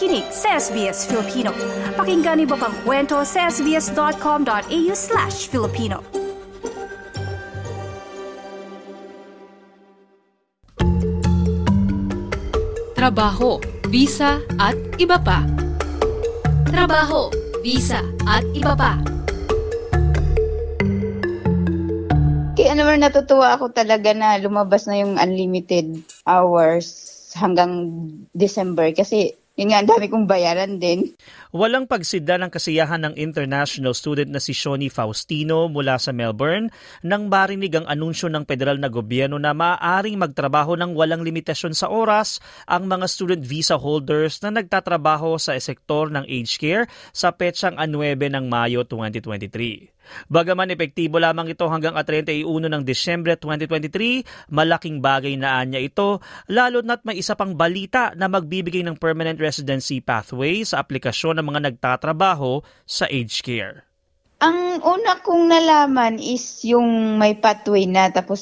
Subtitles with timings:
[0.00, 1.52] nakikinig sa SBS Filipino.
[1.92, 6.00] Pakinggan niyo pang kwento sa sbs.com.au slash Filipino.
[12.96, 13.60] Trabaho,
[13.92, 15.44] visa at iba pa.
[16.72, 17.28] Trabaho,
[17.60, 18.96] visa at iba pa.
[22.56, 25.92] Kaya naman natutuwa ako talaga na lumabas na yung unlimited
[26.24, 28.00] hours hanggang
[28.32, 31.12] December kasi yun nga, ang dami kong bayaran din.
[31.52, 36.72] Walang pagsidla ng kasiyahan ng international student na si Shoni Faustino mula sa Melbourne
[37.04, 41.92] nang marinig ang anunsyo ng federal na gobyerno na maaaring magtrabaho ng walang limitasyon sa
[41.92, 47.76] oras ang mga student visa holders na nagtatrabaho sa sektor ng aged care sa petsang
[47.76, 49.99] 9 ng Mayo 2023.
[50.26, 56.18] Bagaman epektibo lamang ito hanggang 31 ng Disyembre 2023, malaking bagay na anya ito,
[56.50, 61.46] lalo na't may isa pang balita na magbibigay ng permanent residency pathway sa aplikasyon ng
[61.46, 63.86] mga nagtatrabaho sa aged care.
[64.40, 68.40] Ang una kong nalaman is yung may pathway na tapos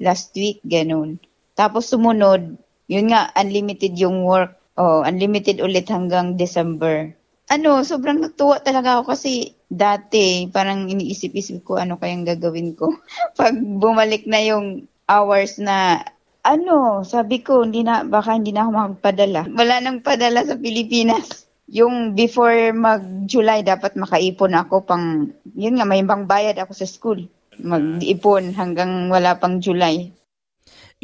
[0.00, 1.20] last week, ganun.
[1.54, 2.56] Tapos sumunod,
[2.90, 4.56] yun nga, unlimited yung work.
[4.74, 7.14] Oh, unlimited ulit hanggang December.
[7.46, 12.94] Ano, sobrang natuwa talaga ako kasi dati parang iniisip-isip ko ano kayang gagawin ko.
[13.38, 16.00] Pag bumalik na yung hours na
[16.44, 19.40] ano, sabi ko, hindi na, baka hindi na ako makagpadala.
[19.48, 21.48] Wala nang padala sa Pilipinas.
[21.72, 27.24] Yung before mag-July, dapat makaipon ako pang, yun nga, may bang bayad ako sa school.
[27.56, 30.12] Mag-ipon hanggang wala pang July.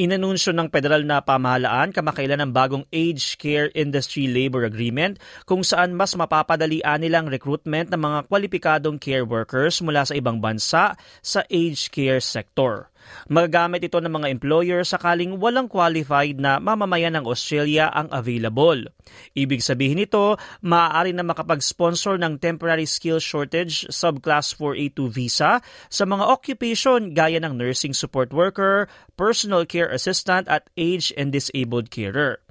[0.00, 5.92] Inanunsyo ng federal na pamahalaan kamakailan ng bagong Aged Care Industry Labor Agreement kung saan
[5.92, 11.92] mas mapapadalian nilang recruitment ng mga kwalipikadong care workers mula sa ibang bansa sa aged
[11.92, 12.88] care sector.
[13.30, 18.90] Magagamit ito ng mga employer sakaling walang qualified na mamamayan ng Australia ang available.
[19.38, 26.24] Ibig sabihin nito, maaari na makapag-sponsor ng Temporary Skill Shortage Subclass 4A2 visa sa mga
[26.26, 32.42] occupation gaya ng nursing support worker, personal care assistant at age and disabled carer.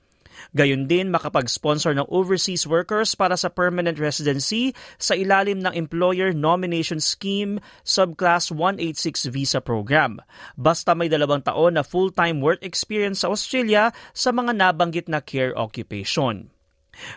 [0.54, 7.02] Gayon din makapag-sponsor ng overseas workers para sa permanent residency sa ilalim ng Employer Nomination
[7.02, 7.58] Scheme
[7.88, 10.20] Subclass 186 Visa Program.
[10.60, 15.56] Basta may dalawang taon na full-time work experience sa Australia sa mga nabanggit na care
[15.56, 16.59] occupation.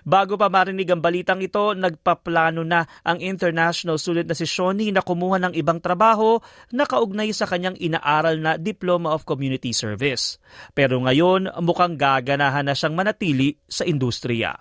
[0.02, 5.04] Bago pa marinig ang balitang ito, nagpaplano na ang international student na si Shoni na
[5.04, 6.40] kumuha ng ibang trabaho
[6.74, 10.42] na kaugnay sa kanyang inaaral na Diploma of Community Service.
[10.72, 14.56] Pero ngayon, mukhang gaganahan na siyang manatili sa industriya.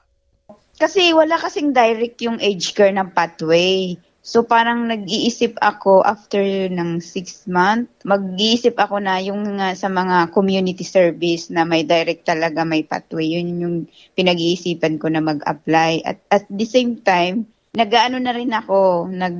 [0.81, 3.93] Kasi wala kasing direct yung age care ng pathway.
[4.21, 10.29] So parang nag-iisip ako after ng six month, mag-iisip ako na yung uh, sa mga
[10.29, 13.33] community service na may direct talaga may pathway.
[13.33, 13.77] Yun yung
[14.13, 16.05] pinag-iisipan ko na mag-apply.
[16.05, 19.35] At at the same time, nag-ano na rin ako, nag,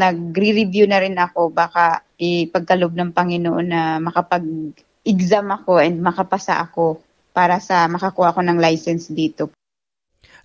[0.00, 7.04] nag-review na rin ako baka ipagkalob ng Panginoon na makapag-exam ako and makapasa ako
[7.36, 9.52] para sa makakuha ko ng license dito.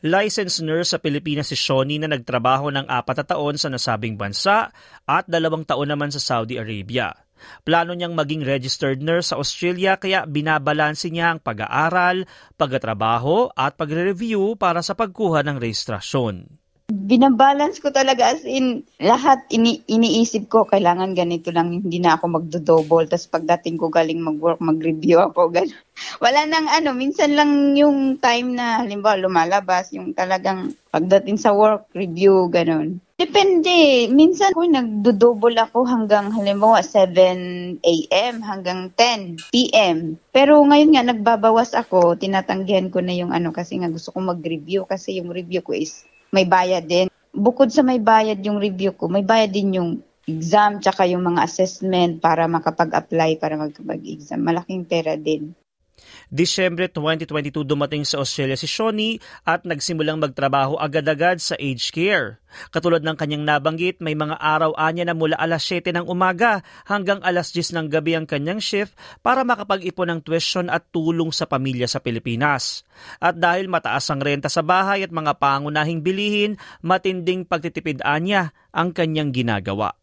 [0.06, 4.70] Licensed nurse sa Pilipinas si Shoni na nagtrabaho ng apat taon sa nasabing bansa
[5.10, 7.18] at dalawang taon naman sa Saudi Arabia.
[7.66, 14.58] Plano niyang maging registered nurse sa Australia kaya binabalansi niya ang pag-aaral, pagtatrabaho at pagre-review
[14.58, 16.67] para sa pagkuha ng rehistrasyon
[17.08, 22.44] binabalance ko talaga as in lahat ini iniisip ko kailangan ganito lang hindi na ako
[22.44, 25.80] magdo-double tapos pagdating ko galing mag-work mag-review ako ganun.
[26.24, 31.88] Wala nang ano minsan lang yung time na halimbawa lumalabas yung talagang pagdating sa work
[31.96, 33.00] review ganun.
[33.18, 34.06] Depende.
[34.14, 38.36] Minsan ko nagdo-double ako hanggang halimbawa 7 a.m.
[38.46, 40.22] hanggang 10 p.m.
[40.30, 44.86] Pero ngayon nga nagbabawas ako, tinatanggihan ko na yung ano kasi nga gusto ko mag-review
[44.86, 47.08] kasi yung review ko is may bayad din.
[47.32, 49.92] Bukod sa may bayad yung review ko, may bayad din yung
[50.28, 54.44] exam tsaka yung mga assessment para makapag-apply para magkapag-exam.
[54.44, 55.56] Malaking pera din.
[56.28, 59.16] Disyembre 2022 dumating sa Australia si Shoni
[59.48, 62.44] at nagsimulang magtrabaho agad-agad sa aged care.
[62.68, 67.24] Katulad ng kanyang nabanggit, may mga araw anya na mula alas 7 ng umaga hanggang
[67.24, 68.92] alas 10 ng gabi ang kanyang shift
[69.24, 72.84] para makapag-ipon ng tuition at tulong sa pamilya sa Pilipinas.
[73.24, 78.92] At dahil mataas ang renta sa bahay at mga pangunahing bilihin, matinding pagtitipid anya ang
[78.92, 79.96] kanyang ginagawa.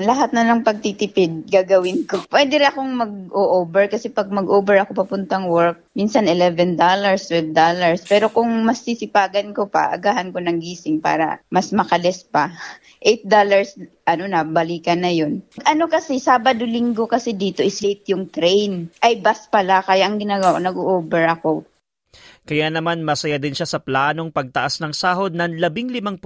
[0.00, 2.24] Lahat na lang pagtitipid gagawin ko.
[2.32, 7.52] Pwede rin akong mag-over kasi pag mag-over ako papuntang work, minsan $11, $12.
[8.08, 12.48] Pero kung mas sisipagan ko pa, agahan ko ng gising para mas makales pa.
[13.00, 13.28] $8,
[14.04, 15.40] ano na, balikan na yun.
[15.64, 18.92] Ano kasi, Sabado-Linggo kasi dito is late yung train.
[19.00, 21.64] Ay, bus pala, kaya ang ginagawa, nag-over ako.
[22.48, 26.18] Kaya naman masaya din siya sa planong pagtaas ng sahod ng 15%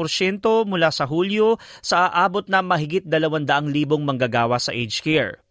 [0.64, 3.46] mula sa Hulyo sa aabot na mahigit 200,000
[4.00, 5.44] manggagawa sa aged care.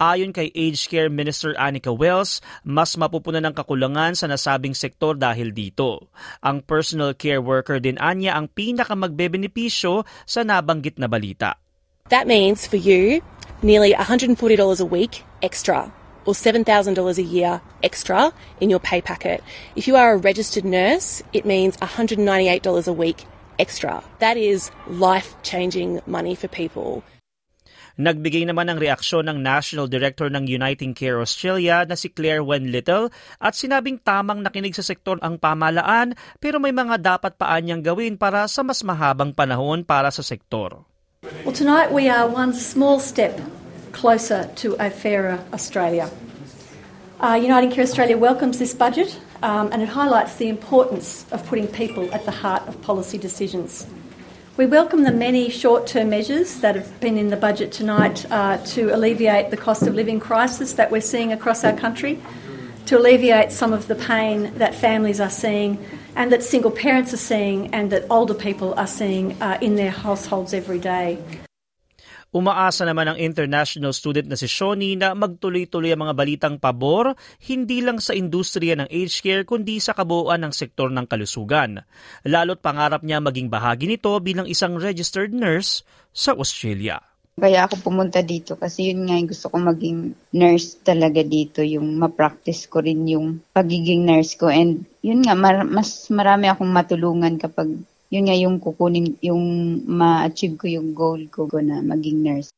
[0.00, 5.52] Ayon kay Aged Care Minister Anika Wells, mas mapupunan ng kakulangan sa nasabing sektor dahil
[5.52, 6.08] dito.
[6.40, 11.60] Ang personal care worker din anya ang pinakamagbebenepisyo sa nabanggit na balita.
[12.08, 13.20] That means for you,
[13.60, 15.92] nearly $140 a week extra
[16.24, 16.64] or $7,000
[17.18, 19.42] a year extra in your pay packet.
[19.76, 22.18] If you are a registered nurse, it means $198
[22.88, 23.26] a week
[23.58, 24.02] extra.
[24.18, 27.02] That is life changing money for people.
[27.98, 32.70] Nagbigay naman ng reaksyon ng National Director ng Uniting Care Australia na si Claire Wen
[32.70, 33.10] Little
[33.42, 38.14] at sinabing tamang nakinig sa sektor ang pamalaan pero may mga dapat pa anyang gawin
[38.14, 40.86] para sa mas mahabang panahon para sa sektor.
[41.42, 43.34] Well, tonight we are one small step
[43.98, 46.08] closer to a fairer Australia.
[47.18, 51.66] Uh, Uniting Care Australia welcomes this budget um, and it highlights the importance of putting
[51.66, 53.88] people at the heart of policy decisions.
[54.56, 58.58] We welcome the many short term measures that have been in the budget tonight uh,
[58.74, 62.20] to alleviate the cost of living crisis that we're seeing across our country,
[62.86, 65.76] to alleviate some of the pain that families are seeing
[66.14, 69.90] and that single parents are seeing and that older people are seeing uh, in their
[69.90, 71.18] households every day.
[72.28, 77.16] Umaasa naman ang international student na si Shoni na magtuloy-tuloy ang mga balitang pabor
[77.48, 81.80] hindi lang sa industriya ng aged care kundi sa kabuuan ng sektor ng kalusugan.
[82.28, 87.00] Lalo't pangarap niya maging bahagi nito bilang isang registered nurse sa Australia.
[87.38, 91.96] Kaya ako pumunta dito kasi yun nga yung gusto ko maging nurse talaga dito, yung
[91.96, 94.50] ma-practice ko rin yung pagiging nurse ko.
[94.52, 97.72] And yun nga, mar- mas marami akong matulungan kapag
[98.08, 99.44] yun nga yung kukunin, yung
[99.84, 102.48] ma-achieve ko yung goal ko na maging nurse.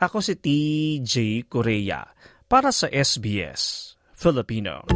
[0.00, 2.00] Ako si TJ Korea
[2.48, 4.88] para sa SBS Filipino.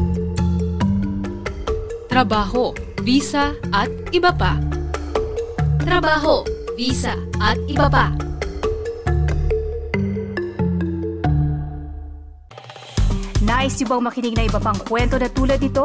[2.09, 2.73] Trabaho,
[3.05, 4.57] visa at iba pa.
[5.85, 6.49] Trabaho,
[6.81, 8.17] visa at iba pa.
[13.45, 15.85] Nice yung bang makinig na iba pang kwento na tulad ito?